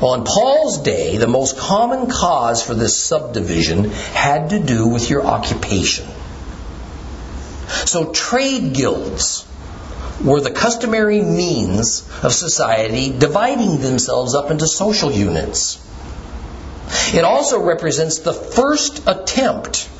[0.00, 5.08] Well, in Paul's day, the most common cause for this subdivision had to do with
[5.08, 6.08] your occupation.
[7.92, 9.46] So, trade guilds
[10.24, 15.78] were the customary means of society dividing themselves up into social units.
[17.14, 19.90] It also represents the first attempt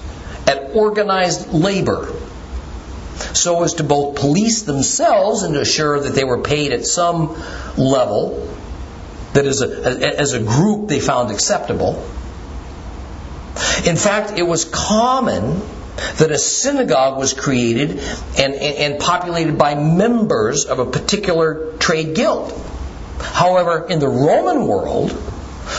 [0.47, 2.09] at organized labor
[3.34, 7.38] so as to both police themselves and to assure that they were paid at some
[7.76, 8.49] level
[9.34, 12.03] that as a, as a group they found acceptable.
[13.84, 15.61] In fact, it was common
[15.97, 22.14] that a synagogue was created and, and, and populated by members of a particular trade
[22.14, 22.53] guild.
[23.20, 25.11] However, in the Roman world,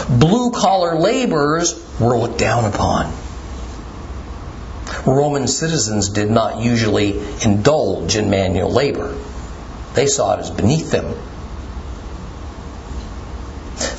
[0.10, 3.14] blue collar laborers were looked down upon.
[5.06, 9.16] Roman citizens did not usually indulge in manual labor.
[9.96, 11.14] They saw it as beneath them.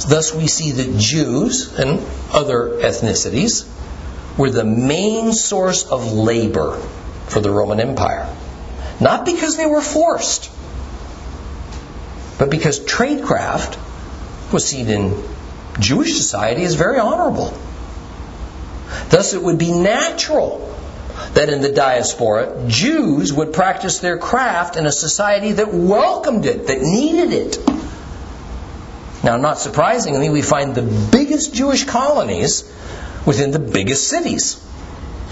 [0.08, 2.00] Thus, we see that Jews and
[2.32, 3.66] other ethnicities
[4.37, 6.78] were the main source of labor
[7.26, 8.28] for the Roman Empire.
[9.01, 10.51] Not because they were forced,
[12.39, 13.78] but because tradecraft
[14.53, 15.22] was seen in
[15.78, 17.53] Jewish society as very honorable.
[19.09, 20.61] Thus, it would be natural
[21.35, 26.68] that in the diaspora, Jews would practice their craft in a society that welcomed it,
[26.68, 27.59] that needed it.
[29.22, 32.70] Now, not surprisingly, we find the biggest Jewish colonies
[33.26, 34.64] within the biggest cities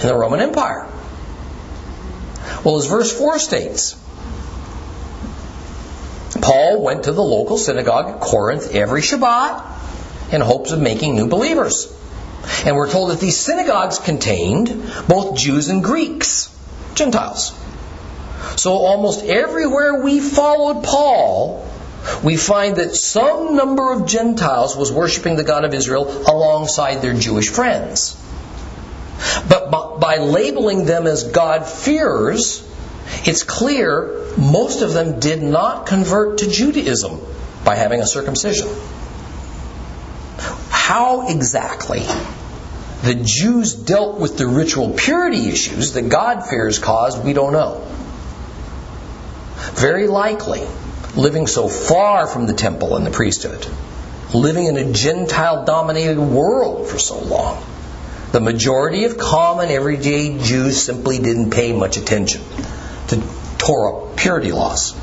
[0.01, 0.89] in the Roman Empire.
[2.65, 3.97] Well, as verse 4 states,
[6.41, 11.29] Paul went to the local synagogue at Corinth every Shabbat in hopes of making new
[11.29, 11.93] believers.
[12.65, 14.69] And we're told that these synagogues contained
[15.07, 16.49] both Jews and Greeks,
[16.95, 17.53] Gentiles.
[18.57, 21.69] So almost everywhere we followed Paul,
[22.23, 27.15] we find that some number of Gentiles was worshiping the God of Israel alongside their
[27.15, 28.17] Jewish friends.
[29.49, 32.69] But by labeling them as God-fearers,
[33.25, 37.21] it's clear most of them did not convert to Judaism
[37.65, 38.69] by having a circumcision.
[40.71, 42.01] How exactly
[43.03, 47.87] the Jews dealt with the ritual purity issues that God-fears caused, we don't know.
[49.75, 50.67] Very likely,
[51.17, 53.67] living so far from the temple and the priesthood,
[54.35, 57.65] living in a Gentile dominated world for so long,
[58.33, 62.43] the majority of common everyday Jews simply didn't pay much attention
[63.09, 63.23] to
[63.59, 64.95] Torah purity laws.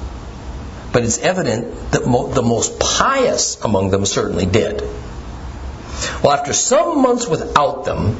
[0.92, 4.82] But it's evident that mo- the most pious among them certainly did.
[6.24, 8.18] Well, after some months without them,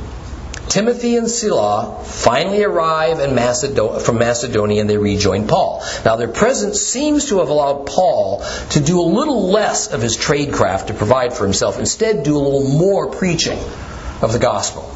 [0.70, 5.84] Timothy and Sila finally arrive from Macedonia and they rejoin Paul.
[6.06, 10.16] Now, their presence seems to have allowed Paul to do a little less of his
[10.16, 13.60] tradecraft to provide for himself, instead, do a little more preaching
[14.22, 14.94] of the gospel.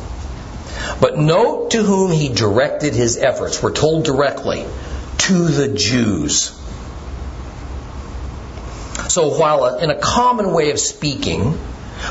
[1.02, 3.62] But note to whom he directed his efforts.
[3.62, 4.66] We're told directly
[5.20, 6.60] to the Jews.
[9.10, 11.58] So, while in a common way of speaking,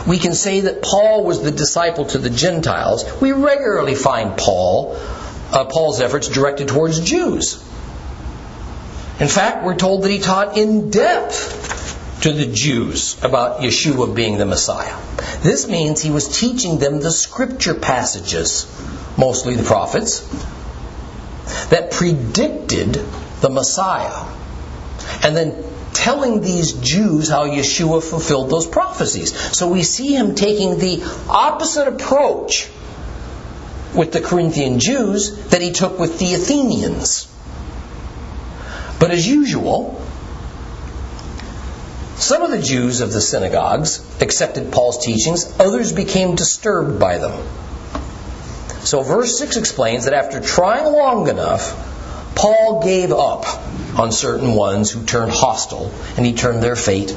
[0.07, 3.05] we can say that Paul was the disciple to the Gentiles.
[3.20, 4.97] We regularly find Paul,
[5.53, 7.62] uh, Paul's efforts directed towards Jews.
[9.20, 14.38] In fact, we're told that he taught in depth to the Jews about Yeshua being
[14.38, 14.97] the Messiah.
[15.43, 18.66] This means he was teaching them the scripture passages,
[19.16, 20.20] mostly the prophets,
[21.70, 22.95] that predicted
[23.40, 24.24] the Messiah.
[25.22, 29.32] And then telling these Jews how Yeshua fulfilled those prophecies.
[29.57, 32.68] So we see him taking the opposite approach
[33.95, 37.28] with the Corinthian Jews that he took with the Athenians.
[38.99, 40.01] But as usual,
[42.16, 47.47] some of the Jews of the synagogues accepted Paul's teachings, others became disturbed by them.
[48.84, 53.45] So verse 6 explains that after trying long enough, Paul gave up
[53.97, 57.16] on certain ones who turned hostile, and he turned their fate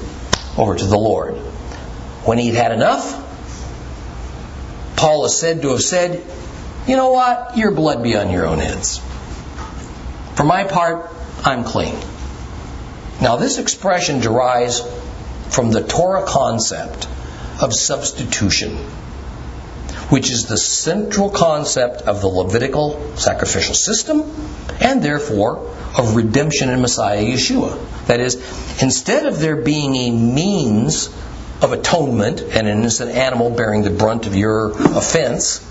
[0.58, 1.36] over to the Lord.
[2.26, 3.22] When he'd had enough,
[4.96, 6.24] Paul is said to have said,
[6.88, 7.58] You know what?
[7.58, 9.00] Your blood be on your own heads.
[10.36, 11.10] For my part,
[11.44, 11.96] I'm clean.
[13.22, 14.82] Now, this expression derives
[15.50, 17.08] from the Torah concept
[17.62, 18.78] of substitution,
[20.10, 24.22] which is the central concept of the Levitical sacrificial system
[24.80, 28.06] and therefore of redemption in Messiah Yeshua.
[28.08, 28.36] That is,
[28.82, 31.08] instead of there being a means
[31.62, 35.62] of atonement, an innocent animal bearing the brunt of your offense,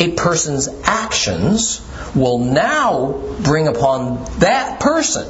[0.00, 1.80] a person's actions
[2.14, 3.12] will now
[3.42, 5.26] bring upon that person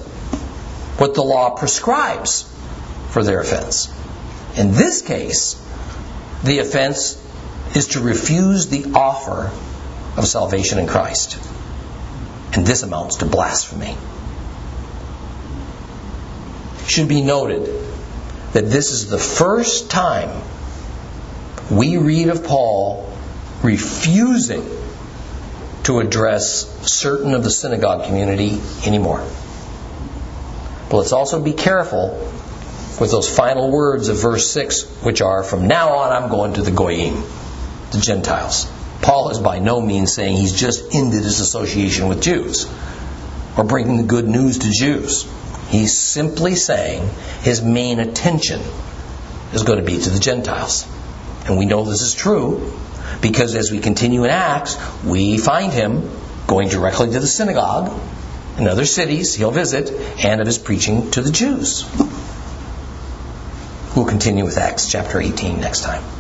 [0.99, 2.43] what the law prescribes
[3.11, 3.93] for their offense.
[4.57, 5.55] In this case,
[6.45, 7.23] the offense
[7.75, 9.51] is to refuse the offer
[10.19, 11.39] of salvation in Christ.
[12.55, 13.97] And this amounts to blasphemy.
[16.83, 17.67] It should be noted
[18.53, 20.43] that this is the first time
[21.71, 23.13] we read of Paul
[23.63, 24.65] refusing
[25.85, 29.27] to address certain of the synagogue community anymore.
[30.91, 32.33] But let's also be careful
[33.01, 36.63] with those final words of verse 6, which are, From now on I'm going to
[36.63, 37.23] the Goyim,
[37.91, 38.71] the Gentiles.
[39.03, 42.67] Paul is by no means saying he's just ended his association with Jews
[43.57, 45.27] or bringing the good news to Jews.
[45.69, 47.09] He's simply saying
[47.43, 48.61] his main attention
[49.53, 50.87] is going to be to the Gentiles.
[51.47, 52.73] And we know this is true
[53.21, 56.11] because as we continue in Acts, we find him
[56.47, 57.93] going directly to the synagogue
[58.59, 59.91] in other cities he'll visit
[60.25, 61.85] and of his preaching to the Jews.
[63.95, 66.18] We'll continue with Acts chapter 18 next time.